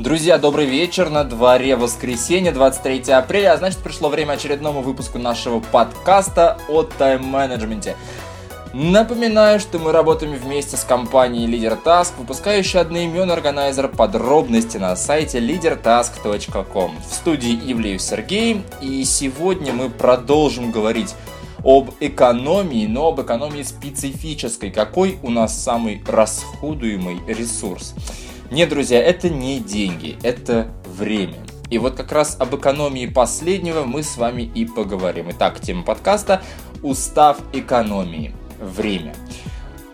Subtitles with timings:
[0.00, 1.10] Друзья, добрый вечер.
[1.10, 7.96] На дворе воскресенье, 23 апреля, а значит пришло время очередному выпуску нашего подкаста о тайм-менеджменте.
[8.72, 15.38] Напоминаю, что мы работаем вместе с компанией Leader Task, выпускающей одноименный органайзер подробности на сайте
[15.38, 16.92] leadertask.com.
[17.06, 21.14] В студии Ивлеев Сергей, и сегодня мы продолжим говорить
[21.62, 24.70] об экономии, но об экономии специфической.
[24.70, 27.94] Какой у нас самый расходуемый ресурс?
[28.50, 31.36] Нет, друзья, это не деньги, это время.
[31.70, 35.28] И вот как раз об экономии последнего мы с вами и поговорим.
[35.30, 36.42] Итак, тема подкаста
[36.82, 38.34] «Устав экономии.
[38.58, 39.14] Время».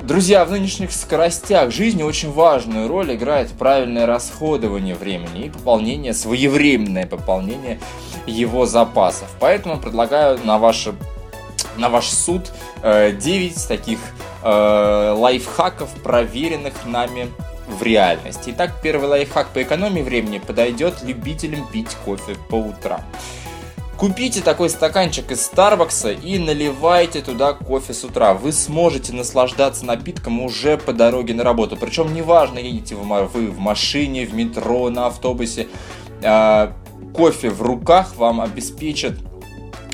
[0.00, 7.06] Друзья, в нынешних скоростях жизни очень важную роль играет правильное расходование времени и пополнение, своевременное
[7.06, 7.78] пополнение
[8.26, 9.28] его запасов.
[9.38, 10.94] Поэтому предлагаю на, ваше,
[11.76, 12.50] на ваш суд
[12.82, 13.98] 9 э, таких
[14.42, 17.28] э, лайфхаков, проверенных нами
[17.66, 18.50] в реальности.
[18.50, 23.02] Итак, первый лайфхак по экономии времени подойдет любителям пить кофе по утрам.
[23.96, 28.34] Купите такой стаканчик из Старбакса и наливайте туда кофе с утра.
[28.34, 31.78] Вы сможете наслаждаться напитком уже по дороге на работу.
[31.78, 35.68] Причем неважно, едете вы в машине, в метро, на автобусе.
[36.22, 36.74] А,
[37.14, 39.18] кофе в руках вам обеспечит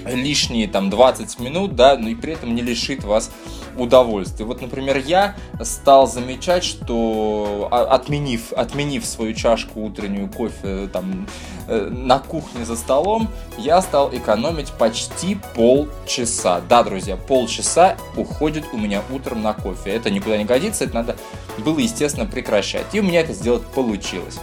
[0.06, 3.30] лишние там 20 минут, да, но и при этом не лишит вас
[3.76, 4.44] удовольствия.
[4.44, 11.26] Вот, например, я стал замечать, что а, отменив, отменив свою чашку утреннюю кофе там
[11.68, 16.60] э, на кухне за столом, я стал экономить почти полчаса.
[16.68, 19.90] Да, друзья, полчаса уходит у меня утром на кофе.
[19.90, 21.16] Это никуда не годится, это надо
[21.58, 22.86] было, естественно, прекращать.
[22.92, 24.38] И у меня это сделать получилось.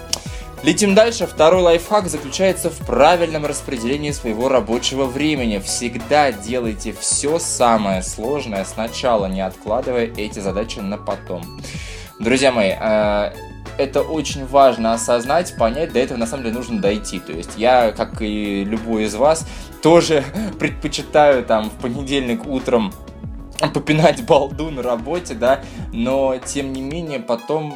[0.61, 1.25] Летим дальше.
[1.25, 5.59] Второй лайфхак заключается в правильном распределении своего рабочего времени.
[5.59, 11.43] Всегда делайте все самое сложное сначала, не откладывая эти задачи на потом.
[12.19, 13.31] Друзья мои, э,
[13.77, 17.19] это очень важно осознать, понять, до этого на самом деле нужно дойти.
[17.19, 19.47] То есть я, как и любой из вас,
[19.81, 20.25] тоже
[20.59, 22.91] предпочитаю там в понедельник утром
[23.73, 25.61] попинать балду на работе, да,
[25.93, 27.73] но тем не менее потом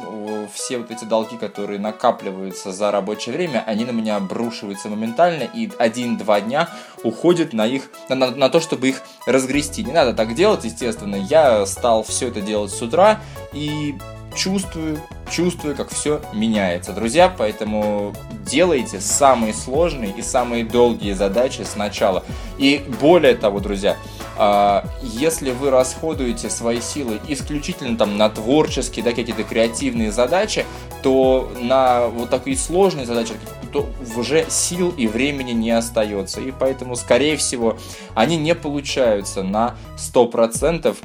[0.52, 5.70] все вот эти долги, которые накапливаются за рабочее время, они на меня обрушиваются моментально, и
[5.78, 6.68] один-два дня
[7.02, 9.84] уходит на их, на, на то, чтобы их разгрести.
[9.84, 11.16] Не надо так делать, естественно.
[11.16, 13.20] Я стал все это делать с утра,
[13.52, 13.96] и
[14.34, 15.00] чувствую,
[15.30, 16.92] чувствую, как все меняется.
[16.92, 18.12] Друзья, поэтому
[18.44, 22.24] делайте самые сложные и самые долгие задачи сначала.
[22.58, 23.96] И более того, друзья,
[24.36, 30.66] а, если вы расходуете свои силы исключительно там на творческие, да, какие-то креативные задачи,
[31.02, 33.34] то на вот такие сложные задачи
[33.72, 36.40] то уже сил и времени не остается.
[36.40, 37.76] И поэтому, скорее всего,
[38.14, 40.96] они не получаются на 100%,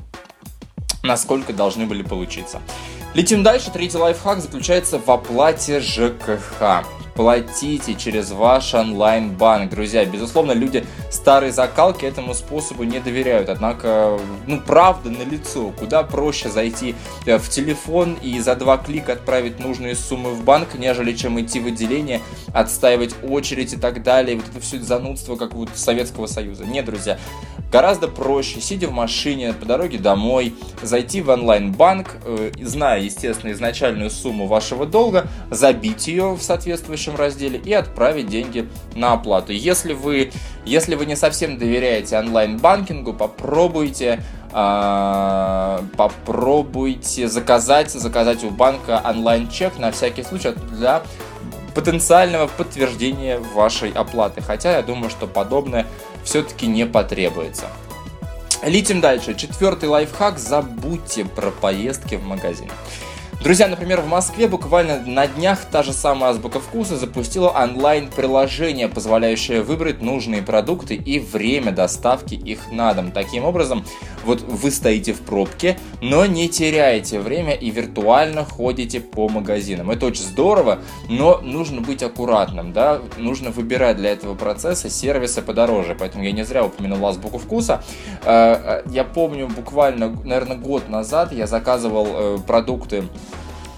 [1.03, 2.61] насколько должны были получиться.
[3.13, 3.71] Летим дальше.
[3.71, 6.85] Третий лайфхак заключается в оплате ЖКХ
[7.19, 9.71] платите через ваш онлайн-банк.
[9.71, 13.49] Друзья, безусловно, люди старой закалки этому способу не доверяют.
[13.49, 15.73] Однако, ну, правда на лицо.
[15.77, 20.75] Куда проще зайти э, в телефон и за два клика отправить нужные суммы в банк,
[20.75, 22.21] нежели чем идти в отделение,
[22.53, 24.37] отстаивать очередь и так далее.
[24.37, 26.63] Вот это все занудство, как вот Советского Союза.
[26.63, 27.19] Нет, друзья,
[27.71, 34.09] гораздо проще, сидя в машине по дороге домой, зайти в онлайн-банк, э, зная, естественно, изначальную
[34.09, 39.51] сумму вашего долга, забить ее в соответствующем разделе и отправить деньги на оплату.
[39.51, 40.31] Если вы,
[40.65, 49.91] если вы не совсем доверяете онлайн-банкингу, попробуйте э, попробуйте заказать, заказать у банка онлайн-чек на
[49.91, 51.03] всякий случай для
[51.75, 54.41] потенциального подтверждения вашей оплаты.
[54.41, 55.85] Хотя я думаю, что подобное
[56.23, 57.67] все-таки не потребуется.
[58.63, 59.35] Летим дальше.
[59.35, 60.37] Четвертый лайфхак.
[60.37, 62.69] Забудьте про поездки в магазин.
[63.41, 69.61] Друзья, например, в Москве буквально на днях та же самая Азбука Вкуса запустила онлайн-приложение, позволяющее
[69.61, 73.11] выбрать нужные продукты и время доставки их на дом.
[73.13, 73.85] Таким образом,
[74.25, 79.89] вот вы стоите в пробке, но не теряете время и виртуально ходите по магазинам.
[79.89, 85.95] Это очень здорово, но нужно быть аккуратным, да, нужно выбирать для этого процесса сервисы подороже,
[85.97, 87.81] поэтому я не зря упомянул Азбуку Вкуса.
[88.25, 93.05] Э, э, я помню, буквально, наверное, год назад я заказывал э, продукты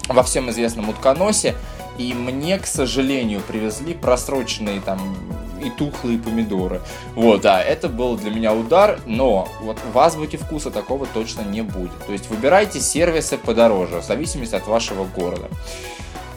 [0.08, 1.54] во всем известном утконосе.
[1.98, 5.16] И мне, к сожалению, привезли просроченные там
[5.62, 6.80] и тухлые помидоры.
[7.14, 11.62] Вот, да, это был для меня удар, но вот в азбуке вкуса такого точно не
[11.62, 11.98] будет.
[12.06, 15.48] То есть выбирайте сервисы подороже, в зависимости от вашего города.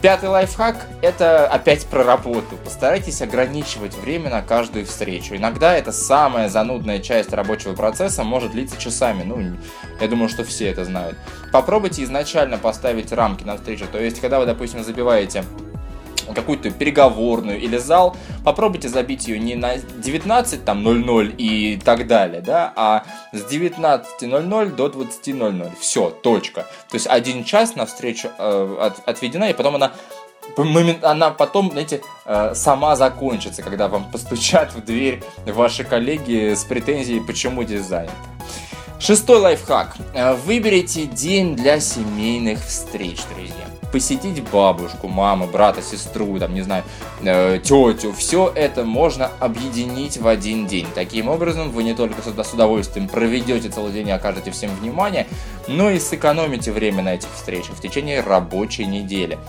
[0.06, 2.58] Пятый лайфхак– это опять про работу.
[2.64, 5.36] Постарайтесь ограничивать время на каждую встречу.
[5.36, 9.24] Иногда это самая занудная часть рабочего процесса может длиться часами.
[9.24, 9.58] Ну,
[10.00, 11.18] я думаю, что все это знают.
[11.52, 13.88] Попробуйте изначально поставить рамки на встречу.
[13.92, 15.44] То есть, когда вы, допустим, забиваете
[16.34, 22.42] какую-то переговорную или зал, попробуйте забить ее не на 19 там 00 и так далее,
[22.42, 25.72] да, а с 19.00 до 20.00.
[25.80, 26.62] Все, точка.
[26.90, 29.92] То есть один час на встречу э, от, отведена, и потом она
[31.02, 37.20] она потом, знаете, э, сама закончится, когда вам постучат в дверь ваши коллеги с претензией,
[37.20, 38.10] почему дизайн.
[39.00, 39.96] Шестой лайфхак.
[40.14, 43.65] Э, выберите день для семейных встреч, друзья
[43.96, 46.84] посетить бабушку, маму, брата, сестру, там, не знаю,
[47.24, 50.86] э, тетю, все это можно объединить в один день.
[50.94, 55.28] Таким образом, вы не только с удовольствием проведете целый день и окажете всем внимание,
[55.70, 59.40] но и сэкономите время на этих встречах в течение рабочей недели.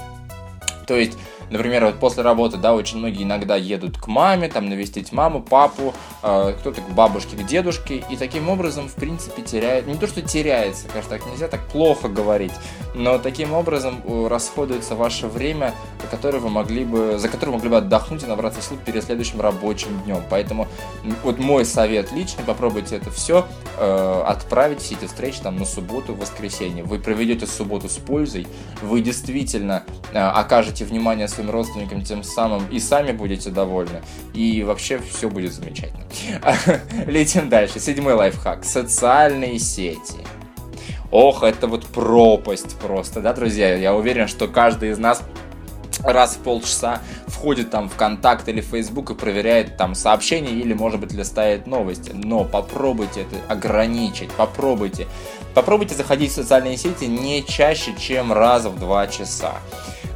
[0.87, 1.19] То есть
[1.51, 5.95] Например, вот после работы, да, очень многие иногда едут к маме, там, навестить маму, папу,
[6.23, 10.23] э, кто-то к бабушке, к дедушке, и таким образом, в принципе, теряет, не то, что
[10.23, 12.53] теряется, конечно, так нельзя так плохо говорить,
[12.95, 15.75] но таким образом э, расходуется ваше время,
[16.11, 19.41] которое вы могли бы, за которое вы могли бы отдохнуть и набраться сил перед следующим
[19.41, 20.23] рабочим днем.
[20.31, 20.69] Поэтому
[21.23, 23.47] вот мой совет личный, попробуйте это все
[23.79, 26.85] э, отправить, все эти встречи там на субботу, воскресенье.
[26.85, 28.47] Вы проведете субботу с пользой,
[28.83, 34.03] вы действительно э, окажете внимание своим родственникам тем самым и сами будете довольны,
[34.35, 36.05] и вообще все будет замечательно.
[37.07, 37.79] Летим дальше.
[37.79, 38.65] Седьмой лайфхак.
[38.65, 40.19] Социальные сети.
[41.11, 43.75] Ох, это вот пропасть просто, да, друзья?
[43.75, 45.23] Я уверен, что каждый из нас
[46.03, 50.75] раз в полчаса входит там в контакт или в Facebook и проверяет там сообщения или,
[50.75, 52.13] может быть, листает новости.
[52.13, 55.07] Но попробуйте это ограничить, попробуйте.
[55.55, 59.55] Попробуйте заходить в социальные сети не чаще, чем раз в два часа.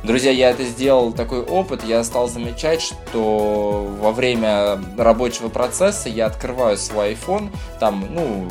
[0.03, 6.27] Друзья, я это сделал такой опыт, я стал замечать, что во время рабочего процесса я
[6.27, 8.49] открываю свой iPhone, там, ну,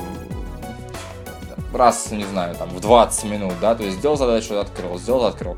[1.73, 5.57] раз, не знаю, там, в 20 минут, да, то есть сделал задачу, открыл, сделал, открыл.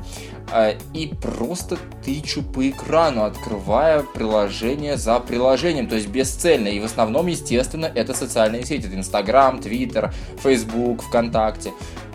[0.50, 6.68] А, и просто тычу по экрану, открывая приложение за приложением, то есть бесцельно.
[6.68, 10.12] И в основном, естественно, это социальные сети, это Инстаграм, Твиттер,
[10.42, 11.72] Фейсбук, ВКонтакте.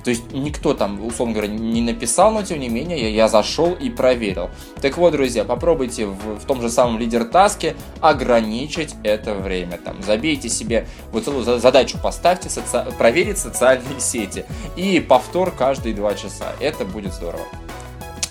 [0.08, 3.74] То есть никто там, условно говоря, не написал, но тем не менее я, я зашел
[3.74, 4.50] и проверил.
[4.82, 9.78] Так вот, друзья, попробуйте в, в том же самом лидер-таске ограничить это время.
[9.78, 12.86] Там, забейте себе вот целую задачу, поставьте соци...
[12.98, 14.46] проверить социальные сети
[14.78, 16.54] и повтор каждые два часа.
[16.62, 17.44] Это будет здорово.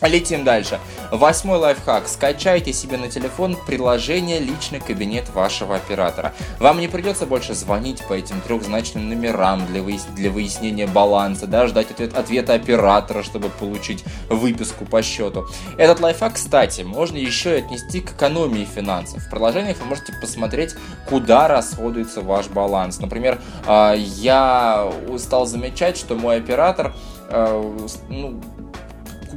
[0.02, 0.78] Летим дальше.
[1.10, 2.06] Восьмой лайфхак.
[2.06, 6.34] Скачайте себе на телефон приложение «Личный кабинет» вашего оператора.
[6.58, 10.04] Вам не придется больше звонить по этим трехзначным номерам для, выяс...
[10.14, 12.16] для выяснения баланса, да, ждать ответ...
[12.16, 15.46] ответа оператора, чтобы получить выписку по счету.
[15.78, 19.22] Этот лайфхак, кстати, можно еще и отнести к экономии финансов.
[19.22, 20.74] В приложениях вы можете посмотреть,
[21.08, 22.98] куда расходуется ваш баланс.
[22.98, 26.94] Например, а, я стал замечать, что мой оператор
[27.28, 27.74] а,
[28.08, 28.40] ну,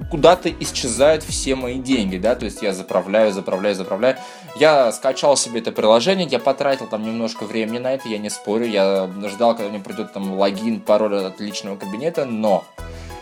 [0.10, 4.18] куда-то исчезают все мои деньги, да, то есть я заправляю, заправляю, заправляю.
[4.56, 8.66] Я скачал себе это приложение, я потратил там немножко времени на это, я не спорю,
[8.66, 12.64] я ждал, когда мне придет там логин, пароль от личного кабинета, но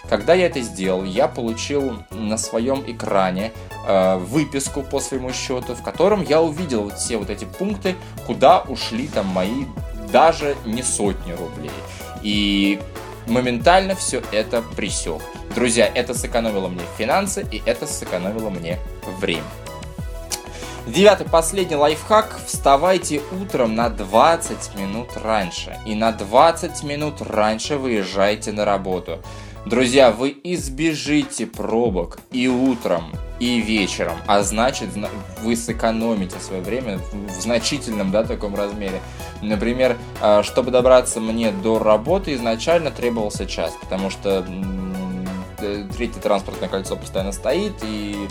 [0.10, 3.52] когда я это сделал, я получил на своем экране
[3.86, 8.62] э, выписку по своему счету, в котором я увидел вот все вот эти пункты, куда
[8.62, 9.66] ушли там мои
[10.12, 11.72] даже не сотни рублей.
[12.22, 12.80] И
[13.27, 15.21] моментально все это присек.
[15.56, 18.79] Друзья, это сэкономило мне финансы и это сэкономило мне
[19.19, 19.44] время.
[20.88, 22.39] Девятый, последний лайфхак.
[22.46, 25.77] Вставайте утром на 20 минут раньше.
[25.86, 29.19] И на 20 минут раньше выезжайте на работу.
[29.65, 34.89] Друзья, вы избежите пробок и утром, и вечером, а значит,
[35.41, 39.01] вы сэкономите свое время в значительном, да, таком размере.
[39.41, 44.46] Например, а, чтобы добраться мне до работы, изначально требовался час, потому что
[45.60, 48.27] Э, третье транспортное кольцо постоянно стоит, и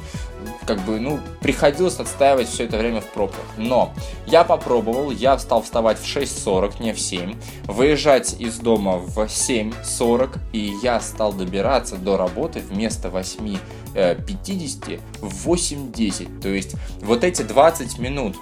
[0.66, 3.44] как бы, ну, приходилось отстаивать все это время в пробках.
[3.56, 3.92] Но
[4.26, 10.38] я попробовал, я стал вставать в 6.40, не в 7, выезжать из дома в 7.40,
[10.52, 13.58] и я стал добираться до работы вместо 8.50
[13.94, 16.40] э, в 8.10.
[16.40, 18.36] То есть вот эти 20 минут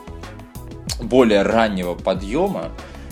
[1.00, 2.70] более раннего подъема,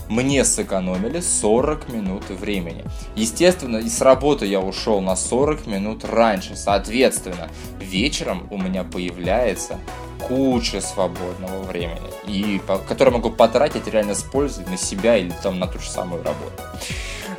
[0.08, 2.84] мне сэкономили 40 минут времени.
[3.16, 6.56] Естественно, и с работы я ушел на 40 минут раньше.
[6.56, 9.78] Соответственно, вечером у меня появляется
[10.20, 15.66] куча свободного времени, и, которое могу потратить реально с пользой на себя или там на
[15.66, 16.62] ту же самую работу.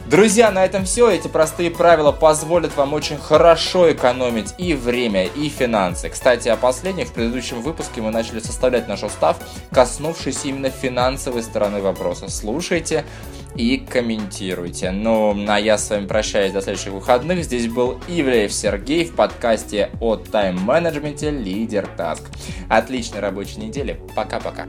[0.06, 1.10] Друзья, на этом все.
[1.10, 6.10] Эти простые правила позволят вам очень хорошо экономить и время, и финансы.
[6.10, 7.08] Кстати, о последних.
[7.08, 9.38] В предыдущем выпуске мы начали составлять наш устав,
[9.72, 12.30] коснувшись именно финансовой стороны вопроса.
[12.30, 13.06] Слушайте,
[13.56, 14.92] и комментируйте.
[14.92, 17.44] Ну, а я с вами прощаюсь до следующих выходных.
[17.46, 22.24] Здесь был Ивлеев Сергей в подкасте о тайм-менеджменте «Лидер Таск».
[22.70, 24.02] Отличной рабочей недели.
[24.16, 24.68] Пока-пока.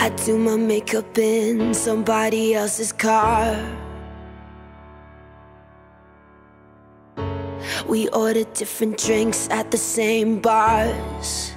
[0.00, 3.56] I do my makeup in somebody else's car.
[7.86, 11.52] We ordered different drinks at the same bars.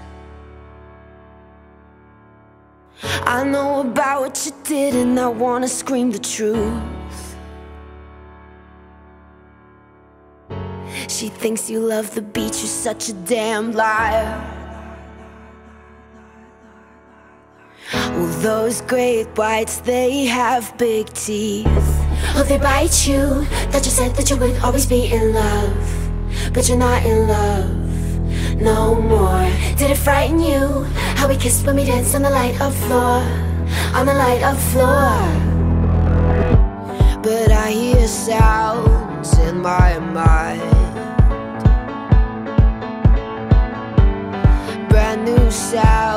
[3.01, 7.35] I know about what you did, and I wanna scream the truth.
[11.07, 14.53] She thinks you love the beach, you're such a damn liar.
[17.93, 21.67] Well, those great whites, they have big teeth.
[22.35, 23.45] Oh, they bite you.
[23.71, 25.96] That you said that you would always be in love
[26.53, 27.87] but you're not in love
[28.61, 29.45] no more.
[29.77, 30.83] Did it frighten you?
[31.15, 33.21] How we kissed when we danced on the light of floor,
[33.93, 35.13] on the light of floor.
[37.21, 40.61] But I hear sounds in my mind.
[44.89, 46.16] Brand new sounds